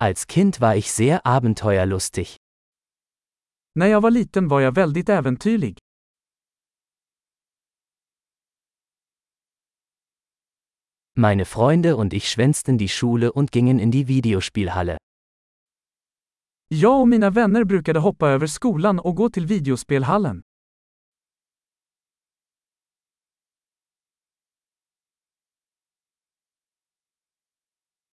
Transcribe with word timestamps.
Als 0.00 0.28
Kind 0.28 0.60
war 0.60 0.76
ich 0.76 0.92
sehr 0.92 1.26
abenteuerlustig. 1.26 2.36
När 3.74 3.86
jag 3.86 4.00
var 4.00 4.10
liten 4.10 4.48
var 4.48 4.60
jag 4.60 4.74
väldigt 4.74 5.08
äventyrlig. 5.08 5.78
Meine 11.16 11.44
Freunde 11.44 11.96
und 11.96 12.12
ich 12.12 12.28
schwänzten 12.28 12.78
die 12.78 12.88
Schule 12.88 13.32
und 13.32 13.50
gingen 13.50 13.80
in 13.80 13.90
die 13.90 14.04
Videospielhalle. 14.08 14.98
Jag 16.68 17.00
och 17.00 17.08
mina 17.08 17.30
vänner 17.30 17.64
brukade 17.64 18.00
hoppa 18.00 18.28
över 18.28 18.46
skolan 18.46 19.00
och 19.00 19.16
gå 19.16 19.30
till 19.30 19.46
videospelhallen. 19.46 20.42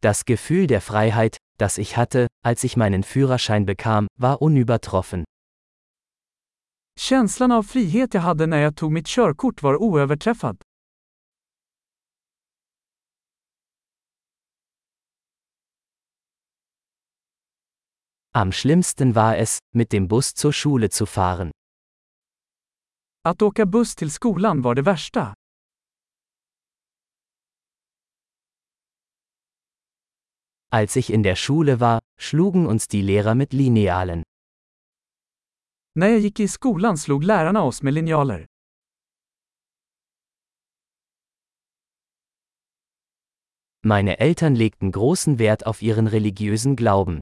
Das 0.00 0.24
Gefühl 0.24 0.66
der 0.66 0.80
Freiheit, 0.80 1.43
das 1.58 1.78
ich 1.78 1.96
hatte, 1.96 2.26
als 2.44 2.64
ich 2.64 2.76
meinen 2.76 3.02
Führerschein 3.02 3.66
bekam, 3.66 4.06
war 4.20 4.42
unübertroffen. 4.42 5.24
Känslan 6.98 7.52
av 7.52 7.62
frihet 7.62 8.14
jag 8.14 8.20
hade 8.20 8.46
när 8.46 8.58
jag 8.58 8.76
tog 8.76 8.92
mitt 8.92 9.06
körkort 9.06 9.62
var 9.62 9.76
oöverträffad. 9.82 10.56
Am 18.36 18.52
schlimmsten 18.52 19.14
war 19.14 19.36
es, 19.36 19.58
mit 19.74 19.92
dem 19.92 20.08
Bus 20.08 20.34
zur 20.34 20.52
Schule 20.52 20.88
zu 20.90 21.06
fahren. 21.06 21.50
Att 23.22 23.42
åka 23.42 23.66
buss 23.66 23.94
till 23.94 24.10
skolan 24.10 24.62
var 24.62 24.74
det 24.74 24.82
värsta. 24.82 25.34
Als 30.74 30.96
ich 30.96 31.12
in 31.12 31.22
der 31.22 31.36
Schule 31.36 31.78
war, 31.78 32.00
schlugen 32.18 32.66
uns 32.66 32.88
die 32.88 33.02
Lehrer 33.02 33.34
mit 33.36 33.52
Linealen. 33.52 34.22
När 35.94 36.08
jag 36.08 36.20
gick 36.20 36.40
i 36.40 36.48
skolan 36.48 36.98
slog 36.98 37.24
lärarna 37.24 37.62
oss 37.62 37.82
med 37.82 37.94
linjaler. 37.94 38.46
Meine 43.84 44.18
Eltern 44.18 44.54
legten 44.56 44.90
großen 44.90 45.38
Wert 45.38 45.66
auf 45.66 45.82
ihren 45.82 46.08
religiösen 46.08 46.76
Glauben. 46.76 47.20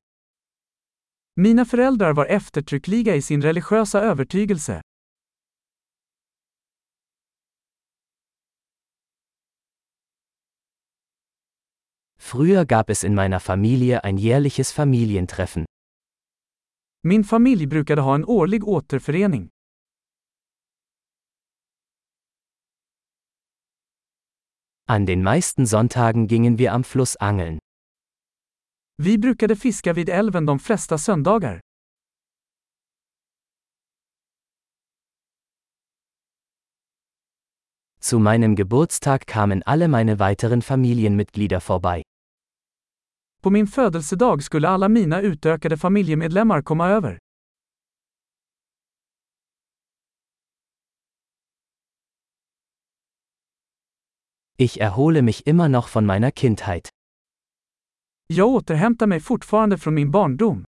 Mina 1.36 1.64
föräldrar 1.64 2.12
var 2.12 2.27
eftertryckliga 2.27 3.14
i 3.14 3.22
sin 3.22 3.42
religiösa 3.42 4.00
övertygelse. 4.00 4.80
Früher 12.33 12.64
gab 12.64 12.88
es 12.88 13.05
in 13.05 13.14
meiner 13.14 13.41
Familie 13.41 14.05
ein 14.05 14.16
jährliches 14.16 14.72
Familientreffen. 14.72 15.66
Min 17.02 17.24
familj 17.24 17.66
brukade 17.66 18.02
ha 18.02 18.14
en 18.14 18.24
årlig 18.24 18.64
återförening. 18.64 19.50
An 24.89 25.05
den 25.05 25.22
meisten 25.22 25.66
Sonntagen 25.66 26.27
gingen 26.27 26.56
wir 26.58 26.72
am 26.72 26.84
Fluss 26.84 27.16
angeln. 27.16 27.58
Vi 28.96 29.19
brukade 29.19 29.56
fiska 29.56 29.92
vid 29.92 30.08
älven 30.08 30.46
de 30.46 30.58
flesta 30.58 30.98
söndagar. 30.98 31.61
Zu 38.00 38.19
meinem 38.19 38.56
Geburtstag 38.56 39.27
kamen 39.27 39.62
alle 39.62 39.89
meine 39.89 40.19
weiteren 40.19 40.62
Familienmitglieder 40.62 41.61
vorbei. 41.61 42.02
På 43.42 43.50
min 43.50 43.66
födelsedag 43.66 44.42
skulle 44.42 44.68
alla 44.68 44.88
mina 44.88 45.20
utökade 45.20 45.76
familjemedlemmar 45.76 46.62
komma 46.62 46.88
över. 46.88 47.18
Ich 54.58 54.80
erhole 54.80 55.22
mich 55.22 55.46
immer 55.46 55.68
noch 55.68 55.89
von 55.89 56.06
meiner 56.06 56.30
Kindheit. 56.30 56.89
Jag 58.27 58.48
återhämtar 58.48 59.06
mig 59.06 59.20
fortfarande 59.20 59.78
från 59.78 59.94
min 59.94 60.11
barndom. 60.11 60.64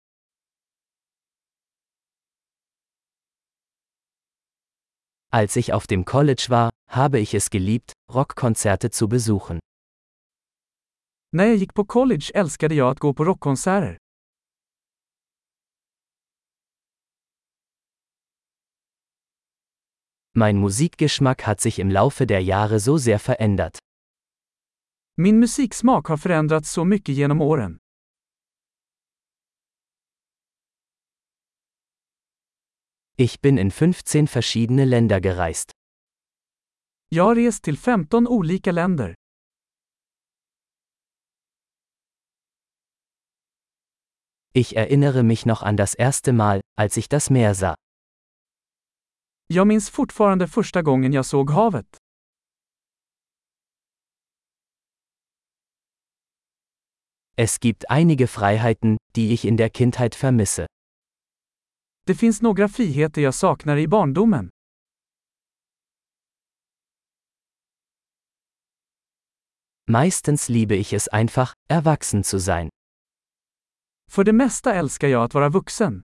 Als 5.33 5.57
ich 5.57 5.73
auf 5.73 5.87
dem 5.87 6.05
College 6.05 6.47
war, 6.49 6.71
habe 6.89 7.19
ich 7.19 7.35
es 7.35 7.51
geliebt, 7.51 7.93
Rockkonzerte 8.13 8.91
zu 8.91 9.09
besuchen. 9.09 9.61
När 11.33 11.45
jag 11.45 11.57
gick 11.57 11.75
på 11.75 11.85
college 11.85 12.31
älskade 12.35 12.75
jag 12.75 12.91
att 12.91 12.99
gå 12.99 13.15
på 13.15 13.25
rockkonserter. 13.25 13.99
Mein 20.35 20.61
Musikgeschmack 20.61 21.43
hat 21.43 21.61
sich 21.61 21.79
im 21.79 21.91
Laufe 21.91 22.27
der 22.27 22.41
Jahre 22.41 22.81
so 22.81 22.99
sehr 22.99 23.19
verändert. 23.19 23.79
Min 25.17 25.39
musiksmak 25.39 26.07
har 26.07 26.17
förändrats 26.17 26.71
så 26.71 26.85
mycket 26.85 27.15
genom 27.15 27.41
åren. 27.41 27.79
Ich 33.17 33.41
bin 33.41 33.59
in 33.59 33.71
15 33.71 34.27
verschiedene 34.27 34.85
Länder 34.85 35.21
gereist. 35.21 35.71
Jag 37.09 37.25
har 37.25 37.35
rest 37.35 37.65
till 37.65 37.79
15 37.79 38.29
olika 38.29 38.73
länder. 38.73 39.15
Ich 44.53 44.77
erinnere 44.77 45.23
mich 45.23 45.47
noch 45.47 45.63
an 45.63 45.77
das 45.77 45.95
erste 45.95 46.33
Mal, 46.33 46.61
als 46.77 46.97
ich 46.97 47.09
das 47.09 47.31
Meer 47.31 47.55
sah. 47.55 47.77
Jag 49.49 49.67
minns 49.67 49.89
fortfarande 49.89 50.49
första 50.49 50.83
gången 50.83 51.13
jag 51.13 51.27
såg 51.27 51.51
havet. 51.51 51.97
Es 57.37 57.61
gibt 57.61 57.91
einige 57.91 58.27
Freiheiten, 58.27 58.97
die 59.17 59.33
ich 59.33 59.45
in 59.45 59.57
der 59.57 59.71
Kindheit 59.71 60.15
vermisse. 60.15 60.67
Det 62.07 62.15
finns 62.15 62.43
några 62.43 62.69
friheter 62.69 63.23
jag 63.23 63.35
saknar 63.35 63.77
i 63.77 63.87
barndomen. 63.89 64.51
Meistens 69.87 70.49
liebe 70.49 70.75
ich 70.77 70.93
es 70.93 71.09
einfach, 71.09 71.55
erwachsen 71.69 72.25
zu 72.25 72.39
sein. 72.39 72.69
För 74.11 74.25
det 74.25 74.33
mesta 74.33 74.75
älskar 74.75 75.09
jag 75.09 75.23
att 75.25 75.35
vara 75.35 75.49
vuxen. 75.49 76.03